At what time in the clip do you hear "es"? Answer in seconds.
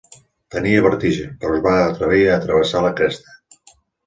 1.57-1.61